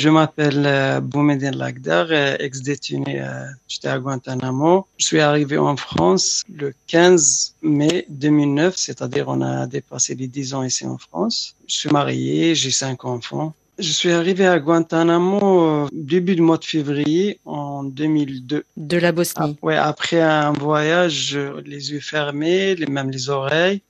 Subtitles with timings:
[0.00, 3.04] Je m'appelle euh, Boumedine Lagdar, euh, ex-détenu.
[3.08, 4.86] Euh, J'étais à Guantanamo.
[4.98, 10.54] Je suis arrivé en France le 15 mai 2009, c'est-à-dire on a dépassé les 10
[10.54, 11.54] ans ici en France.
[11.68, 13.54] Je suis marié, j'ai cinq enfants.
[13.78, 18.64] Je suis arrivé à Guantanamo début du mois de février en 2002.
[18.76, 19.56] De la Ah, Bosnie.
[19.62, 23.80] ouais, après un voyage, les yeux fermés, même les oreilles.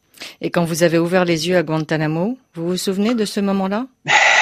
[0.43, 3.86] Et quand vous avez ouvert les yeux à Guantanamo, vous vous souvenez de ce moment-là?
[4.07, 4.12] Ah,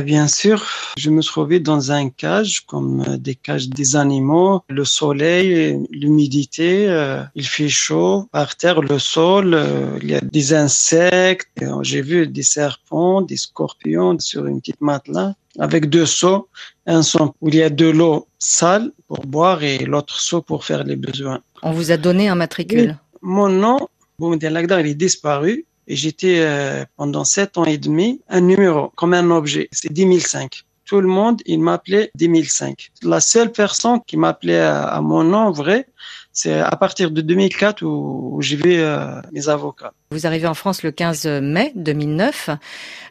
[0.00, 0.66] Bien sûr,
[0.96, 4.62] je me trouvais dans un cage, comme euh, des cages des animaux.
[4.70, 8.26] Le soleil, l'humidité, euh, il fait chaud.
[8.32, 11.48] Par terre, le sol, euh, il y a des insectes.
[11.82, 16.48] J'ai vu des serpents, des scorpions sur une petite matelas avec deux seaux.
[16.86, 20.64] Un seau où il y a de l'eau sale pour boire et l'autre seau pour
[20.64, 21.40] faire les besoins.
[21.62, 22.96] On vous a donné un matricule.
[23.20, 23.78] Mon nom,
[24.18, 25.66] Boumediene Lagdar, il est disparu.
[25.88, 29.68] Et j'étais euh, pendant sept ans et demi un numéro, comme un objet.
[29.72, 30.62] C'est 1005.
[30.84, 32.90] Tout le monde, il m'appelait 1005.
[33.02, 35.86] La seule personne qui m'appelait à mon nom vrai,
[36.32, 39.92] c'est à partir de 2004 où, où j'ai vu euh, mes avocats.
[40.10, 42.50] Vous arrivez en France le 15 mai 2009.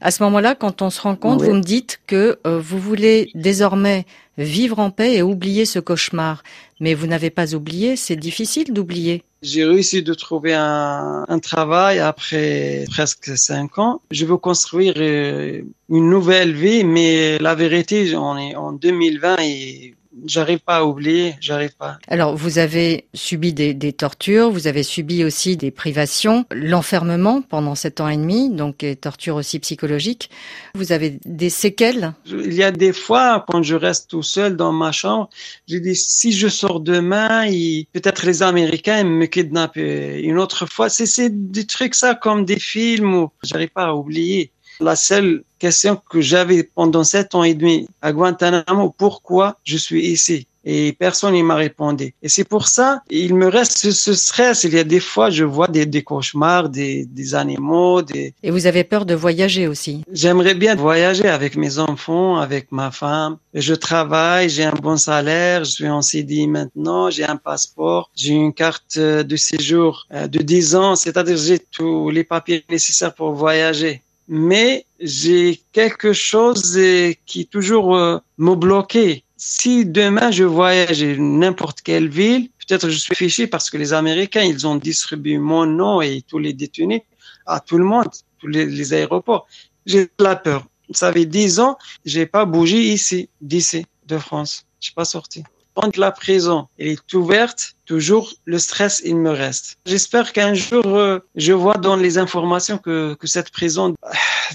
[0.02, 1.48] À ce moment-là, quand on se rend compte, Oui.
[1.48, 4.06] vous me dites que euh, vous voulez désormais
[4.38, 6.42] vivre en paix et oublier ce cauchemar.
[6.80, 9.24] Mais vous n'avez pas oublié, c'est difficile d'oublier.
[9.44, 14.02] J'ai réussi de trouver un, un travail après presque cinq ans.
[14.12, 19.96] Je veux construire euh, une nouvelle vie, mais la vérité, on est en 2020 et
[20.26, 21.98] j'arrive pas à oublier, j'arrive pas.
[22.08, 27.76] Alors, vous avez subi des, des tortures, vous avez subi aussi des privations, l'enfermement pendant
[27.76, 30.30] sept ans et demi, donc et tortures aussi psychologiques.
[30.76, 32.14] Vous avez des séquelles?
[32.26, 35.30] Il y a des fois, quand je reste tout seul dans ma chambre,
[35.68, 37.46] je dis, si je sors demain,
[37.94, 40.90] peut-être les Américains me kidnappent une autre fois.
[40.90, 44.52] C'est, c'est des trucs ça, comme des films où j'arrive pas à oublier.
[44.80, 50.04] La seule question que j'avais pendant sept ans et demi à Guantanamo, pourquoi je suis
[50.08, 50.48] ici?
[50.64, 52.14] Et personne ne m'a répondu.
[52.22, 54.64] Et c'est pour ça, il me reste ce, ce stress.
[54.64, 58.52] Il y a des fois, je vois des, des cauchemars, des, des animaux, des, et
[58.52, 60.04] vous avez peur de voyager aussi?
[60.12, 63.38] J'aimerais bien voyager avec mes enfants, avec ma femme.
[63.56, 68.34] Je travaille, j'ai un bon salaire, je suis en CDI maintenant, j'ai un passeport, j'ai
[68.34, 73.32] une carte de séjour euh, de 10 ans, c'est-à-dire j'ai tous les papiers nécessaires pour
[73.34, 74.02] voyager.
[74.34, 79.26] Mais j'ai quelque chose euh, qui toujours euh, me bloquait.
[79.36, 83.92] Si demain je voyage à n'importe quelle ville, peut-être je suis fiché parce que les
[83.92, 87.02] Américains, ils ont distribué mon nom et tous les détenus
[87.46, 88.08] à tout le monde,
[88.40, 89.48] tous les, aéroports.
[89.86, 90.66] J'ai la peur.
[90.92, 94.66] Ça fait dix ans, j'ai pas bougé ici, d'ici, de France.
[94.80, 95.44] Je suis pas sorti.
[95.74, 99.78] Quand la prison elle est ouverte, toujours le stress il me reste.
[99.86, 103.96] J'espère qu'un jour euh, je vois dans les informations que, que cette prison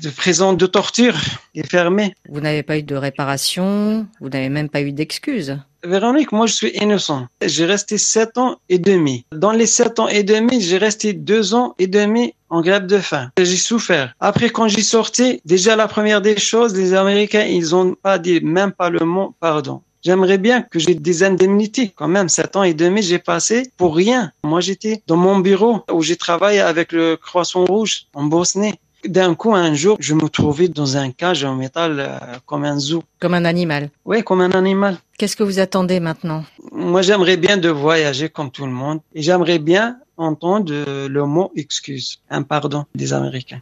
[0.03, 1.16] de prison de torture
[1.54, 2.15] est fermée.
[2.28, 5.59] Vous n'avez pas eu de réparation, vous n'avez même pas eu d'excuses.
[5.84, 7.27] Véronique, moi je suis innocent.
[7.43, 9.25] J'ai resté sept ans et demi.
[9.33, 12.98] Dans les sept ans et demi, j'ai resté deux ans et demi en grève de
[12.98, 13.31] faim.
[13.38, 14.15] J'ai souffert.
[14.21, 18.41] Après, quand j'ai sorti, déjà la première des choses, les Américains, ils ont pas dit
[18.41, 19.83] même pas le mot pardon.
[20.06, 21.93] J'aimerais bien que j'ai des indemnités.
[21.97, 24.31] Quand même, sept ans et demi, j'ai passé pour rien.
[24.44, 28.75] Moi, j'étais dans mon bureau où j'ai travaillé avec le Croissant Rouge en Bosnie.
[29.05, 32.78] D'un coup, un jour, je me trouvais dans un cage en métal euh, comme un
[32.78, 33.03] zoo.
[33.19, 33.91] Comme un animal.
[34.05, 34.97] Oui, comme un animal.
[35.19, 36.45] Qu'est-ce que vous attendez maintenant?
[36.71, 40.72] Moi, j'aimerais bien de voyager comme tout le monde et j'aimerais bien entendre
[41.09, 43.61] le mot excuse, un pardon des Américains.